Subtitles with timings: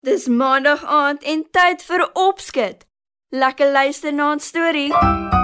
[0.00, 2.84] Dis maandag aand en tyd vir opskud.
[3.34, 5.37] Lekker luister na 'n storie.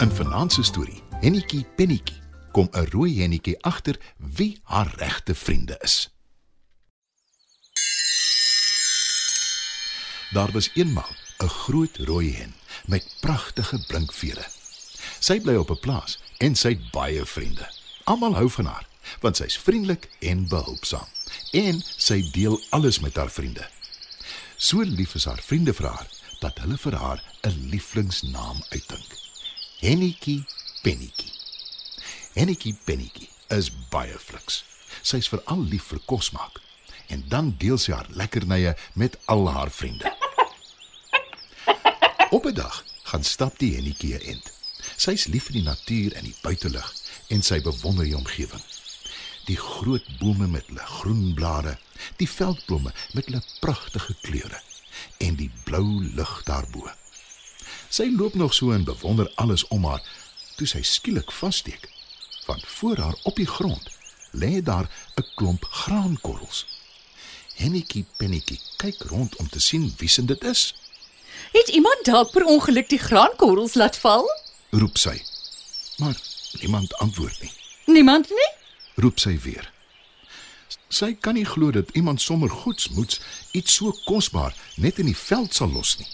[0.00, 2.16] In se storie, Hennetjie Pennetjie,
[2.52, 6.08] kom 'n rooi hennetjie agter wie haar regte vriende is.
[10.30, 12.54] Daar was eenmaal 'n groot rooi hen
[12.86, 14.46] met pragtige blinkvere.
[15.18, 17.68] Sy bly op 'n plaas en sy het baie vriende.
[18.04, 18.86] Almal hou van haar
[19.20, 21.08] want sy's vriendelik en behulpsaam
[21.52, 23.68] en sy deel alles met haar vriende.
[24.56, 26.08] So lief is haar vriende vir haar
[26.40, 29.29] dat hulle vir haar 'n lieflingsnaam uitdink.
[29.80, 30.44] Hennetjie
[30.82, 31.32] Pennetjie.
[32.34, 34.58] Hennetjie Pennetjie is baie fliks.
[35.00, 36.60] Sy's veral lief vir kos maak
[37.08, 40.12] en dan deel sy haar lekkernye met al haar vriende.
[42.36, 44.52] Op 'n dag gaan stap die hennetjie 'n end.
[45.00, 46.92] Sy's lief vir die natuur en die buitelug
[47.32, 48.64] en sy bewonder die omgewing.
[49.48, 51.78] Die groot bome met hulle groen blare,
[52.20, 54.60] die veldblomme met hulle pragtige kleure
[55.24, 56.99] en die blou lug daarbo.
[57.90, 60.02] Sy loop nog so en bewonder alles om haar
[60.56, 61.88] toe sy skielik vassteek.
[62.46, 63.90] Want voor haar op die grond
[64.30, 66.66] lê daar 'n klomp graankorrels.
[67.54, 70.74] Hennetjie Pennetjie kyk rond om te sien wie se dit is.
[71.52, 74.24] Het iemand dalk per ongeluk die graankorrels laat val?
[74.70, 75.22] Roep sy.
[75.98, 76.20] Maar
[76.60, 77.52] niemand antwoord nie.
[77.86, 78.50] Niemand nie?
[78.94, 79.72] Roep sy weer.
[80.88, 83.20] Sy kan nie glo dat iemand sommer goedsmoeds
[83.52, 86.08] iets so kosbaar net in die veld sal los nie,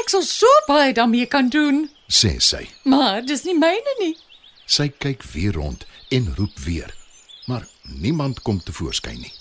[0.00, 2.64] Ek sal so baie daarmee kan doen, sê sy.
[2.84, 4.16] maar dis nie myne nie.
[4.66, 6.90] Sy kyk weer rond en roep weer.
[7.46, 7.66] Maar
[8.00, 9.32] niemand kom tevoorskyn nie,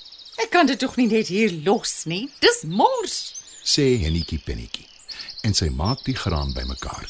[0.43, 2.25] Ek kan dit tog nie net hier los nie.
[2.41, 3.33] Dis mors.
[3.63, 4.87] sê Hennetjie Pennetjie.
[5.43, 7.05] En sy maak die graan bymekaar.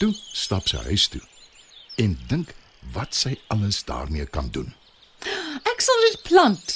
[0.00, 1.20] Toe stap sy huis toe
[2.00, 2.54] en dink
[2.94, 4.72] wat sy alles daarmee kan doen.
[5.68, 6.72] Ek sal dit plant.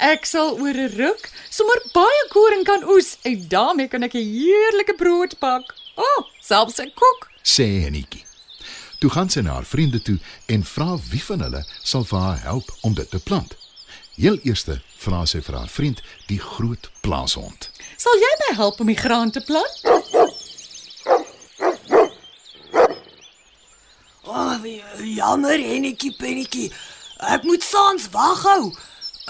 [0.00, 4.24] Ek sal oor 'n ruk sommer baie koring kan oes en daarmee kan ek 'n
[4.24, 5.74] heerlike brood bak.
[5.96, 7.28] O, oh, selfs 'n koek.
[7.44, 8.24] sê Hennetjie.
[8.98, 10.18] Toe gaan sy na haar vriende toe
[10.48, 13.56] en vra wie van hulle sal vir haar help om dit te plant.
[14.16, 17.70] Heel eerste vra sy vir haar vriend, die groot plaashond.
[17.96, 19.80] Sal jy my help om die graan te plant?
[24.24, 24.64] O, oh,
[25.04, 26.72] jammer Hennetjie Pennetjie.
[27.18, 28.72] Ek moet saans wag hou.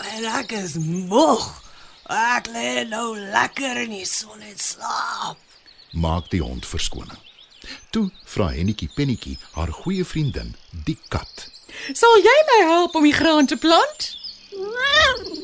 [0.00, 1.46] En ek is moeg.
[2.10, 5.38] Ek lê nou lekker in die son en slaap.
[5.92, 7.18] Maak die hond verskoning.
[7.94, 10.54] Toe vra Hennetjie Pennetjie haar goeie vriendin,
[10.86, 11.46] die kat.
[11.94, 14.10] Sal jy my help om die graan te plant?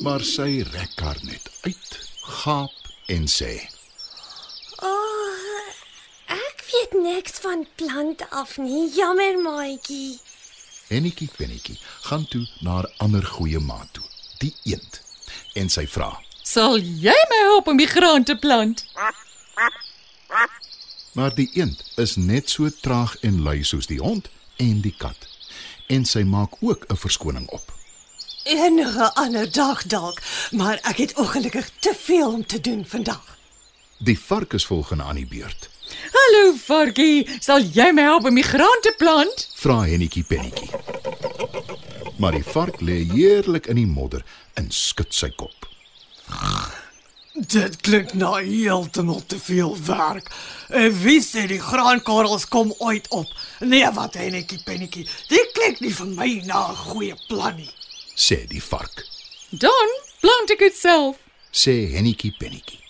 [0.02, 1.90] Maar sy rek haar net uit,
[2.42, 3.52] gaap en sê:
[4.82, 5.68] O, oh,
[6.34, 8.88] ek weet niks van plante af nie.
[8.94, 10.18] Jammer, maatjie.
[10.90, 11.78] Hennetjie Pennetjie
[12.08, 14.04] gaan toe na haar ander goeie maat toe,
[14.38, 15.00] die eend.
[15.54, 16.10] En sy vra:
[16.42, 18.84] Sal jy my help om die graan te plant?
[21.12, 25.28] Maar die eend is net so traag en lui soos die hond en die kat.
[25.86, 27.72] En sy maak ook 'n verskoning op.
[28.44, 33.36] Enige ander dag dalk, maar ek het ongelukkig te veel om te doen vandag.
[33.98, 35.68] Die vark is volgende aan die beurt.
[36.12, 39.48] Hallo varkie, sal jy my help om die graan te plant?
[39.54, 40.70] Vra Hennetjie Pennetjie.
[42.16, 45.66] Maar die vark lê heerlik in die modder en skud sy kop.
[47.36, 50.30] Dit klink na heeltemal te veel werk.
[50.72, 53.28] En wie sê die graankorrels kom ooit op?
[53.60, 55.04] Nee, wat Hennetjie Pennetjie.
[55.28, 57.70] Dit klink nie vir my na 'n goeie plan nie.
[58.16, 59.04] sê die vark.
[59.50, 59.88] Dan
[60.20, 61.16] plant ek dit self.
[61.52, 62.80] Sê Hennetjie Pennetjie.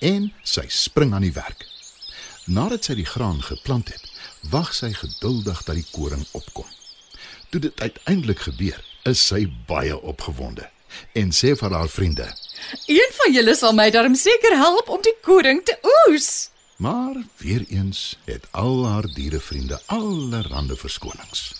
[0.00, 1.66] En sy spring aan die werk.
[2.46, 4.04] Nadat sy die graan geplant het,
[4.50, 6.66] wag sy geduldig dat die koring opkom.
[7.48, 10.68] Toe dit uiteindelik gebeur, is sy baie opgewonde
[11.12, 12.26] en sê vir haar vriende:
[12.86, 16.50] Een van julle sal my darm seker help om die koring te oes.
[16.76, 21.52] Maar weer eens het al haar dierevriende allerlei verskonings,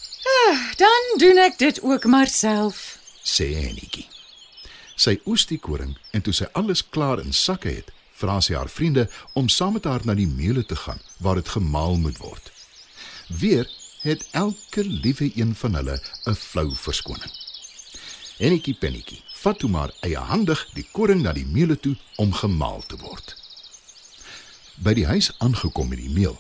[0.76, 2.98] Dan doen ek dit ook maar self.
[3.22, 4.06] sê Hennetjie.
[4.96, 8.68] Sy oes die koring en toe sy alles klaar in sakke het, vra sy haar
[8.68, 12.52] vriende om saam met haar na die meule te gaan waar dit gemaal moet word.
[13.28, 13.68] Weer
[14.02, 17.32] het elke liewe een van hulle 'n flou verskoning.
[18.38, 22.96] Hennetjie Pennetjie vat toe maar eiehandig die koring na die meule toe om gemaal te
[22.96, 23.36] word.
[24.74, 26.38] By die huis aangekom met die meel,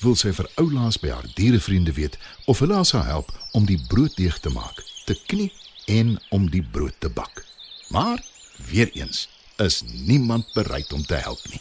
[0.00, 3.80] wil sy vir oulaas by haar dierevriende weet of hulle haar sal help om die
[3.88, 5.52] brooddeeg te maak, te knie
[5.86, 7.44] en om die brood te bak.
[7.88, 8.24] Maar
[8.70, 11.60] weer eens is niemand bereid om te help nie.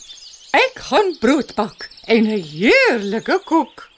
[0.52, 3.89] Ek gaan brood bak en 'n heerlike koek.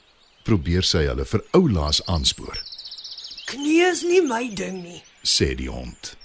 [0.42, 2.58] Probeer sy hulle vir oulaas aanspoor,
[3.46, 5.02] Knie is nie my ding nie.
[5.22, 6.16] sê die hond.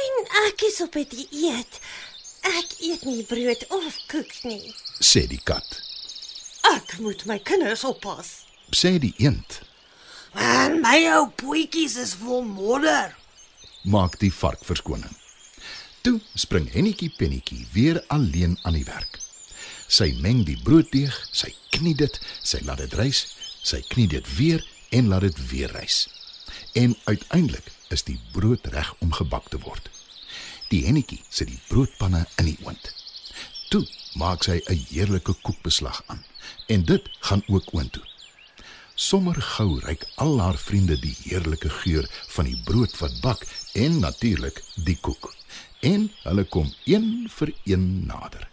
[0.00, 1.80] En ek is op 'n dieet.
[2.42, 4.74] Ek eet nie brood of koek nie.
[5.00, 5.80] Sê die kat.
[6.74, 8.44] Ek moet my kinders oppas.
[8.72, 9.60] Sê die eend.
[10.34, 13.14] Man, my ou poetjies is vol modder.
[13.84, 15.16] Maak die vark verskoning.
[16.02, 19.18] Toe spring Hennetjie Pennetjie weer alleen aan die werk.
[19.90, 22.14] Sy meng die brooddeeg, sy knie dit,
[22.46, 23.24] sy laat dit rys,
[23.66, 24.62] sy knie dit weer
[24.94, 26.04] en laat dit weer rys.
[26.78, 29.88] En uiteindelik is die brood reg om gebak te word.
[30.70, 32.92] Die hennetjie sit die broodpanne in die oond.
[33.70, 33.82] Toe
[34.14, 36.22] maak sy 'n heerlike koekbeslag aan
[36.68, 38.06] en dit gaan ook oontoe.
[38.94, 42.06] Sommer gou ryk al haar vriende die heerlike geur
[42.36, 45.34] van die brood wat bak en natuurlik die koek.
[45.80, 48.49] En hulle kom een vir een nader.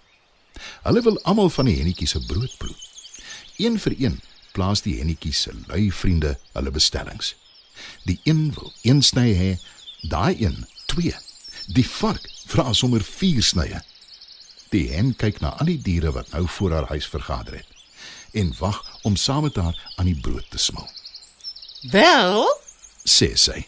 [0.83, 2.75] Hulle wil almal van die hennetjie se brood proe.
[3.57, 4.19] Een vir een
[4.53, 7.35] plaas die hennetjie se lui vriende hulle bestellings.
[8.05, 9.51] Die een wil een sny hê,
[10.09, 11.15] daai een twee.
[11.67, 13.81] Die vark vra sommer vier snye.
[14.73, 17.75] Die hen kyk na al die diere wat nou voor haar huis vergader het
[18.37, 20.89] en wag om saam met haar aan die brood te smil.
[21.81, 22.43] Wel,
[23.07, 23.61] Sê sy.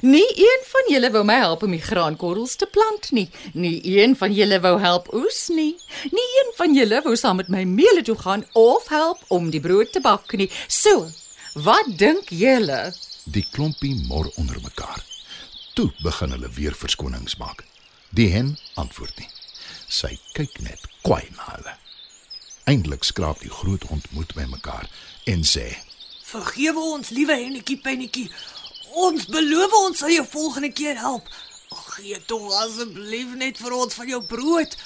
[0.00, 3.28] Nie een van julle wou my help om die graankorrels te plant nie.
[3.52, 5.74] Nie een van julle wou help oes nie.
[6.12, 9.60] Nie een van julle wou saam met my meele toe gaan of help om die
[9.60, 10.50] brood te bak nie.
[10.68, 11.08] So,
[11.54, 12.94] wat dink julle?
[13.24, 15.04] Die klompie mor onder mekaar.
[15.74, 17.64] Toe begin hulle weer verskonings maak.
[18.10, 19.30] Die hen antwoord nie.
[19.88, 21.74] Sy kyk net kwaai na hulle.
[22.70, 24.86] Eindelik skraap die groot hond moed by mekaar
[25.28, 25.66] en sê:
[26.24, 28.30] Vergewe ons, liewe Hennetjie Pennetjie.
[28.94, 31.28] Ons beloof ons sal jou volgende keer help.
[31.94, 34.76] Gee tog asseblief net vir ons van jou brood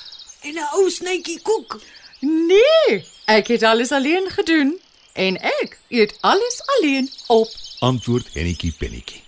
[0.42, 1.80] en 'n ou snytjie koek.
[2.20, 4.80] Nee, ek het alles alleen gedoen
[5.12, 7.48] en ek eet alles alleen op.
[7.78, 9.22] Antwoord Hennetjie Pennetjie.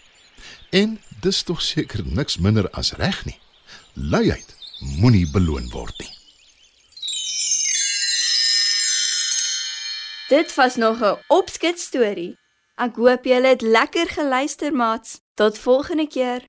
[0.71, 3.39] En dis tog seker niks minder as reg nie.
[3.95, 6.15] Luiheid moenie beloon word nie.
[10.29, 12.37] Dit was nog 'n opskit storie.
[12.81, 15.21] Ek hoop julle het lekker geluister, maats.
[15.35, 16.49] Tot volgende keer.